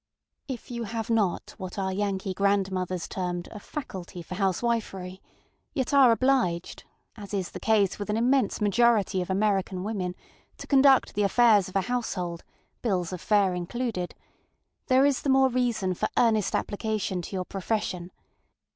If 0.47 0.71
you 0.71 0.85
have 0.85 1.11
not 1.11 1.53
what 1.59 1.77
our 1.77 1.93
Yankee 1.93 2.33
grandmothers 2.33 3.07
termed 3.07 3.45
a 3.51 3.59
ŌĆ£facultyŌĆØ 3.59 4.25
for 4.25 4.33
housewiferyŌĆöyet 4.33 5.93
are 5.93 6.11
obliged, 6.11 6.85
as 7.15 7.35
is 7.35 7.51
the 7.51 7.59
case 7.59 7.99
with 7.99 8.09
an 8.09 8.17
immense 8.17 8.59
majority 8.61 9.21
of 9.21 9.29
American 9.29 9.83
women, 9.83 10.15
to 10.57 10.65
conduct 10.65 11.13
the 11.13 11.21
affairs 11.21 11.69
of 11.69 11.75
a 11.75 11.81
household, 11.81 12.43
bills 12.81 13.13
of 13.13 13.21
fare 13.21 13.51
includedŌĆöthere 13.51 14.09
is 14.89 15.21
the 15.21 15.29
more 15.29 15.49
reason 15.49 15.93
for 15.93 16.09
earnest 16.17 16.55
application 16.55 17.21
to 17.21 17.35
your 17.35 17.45
profession. 17.45 18.09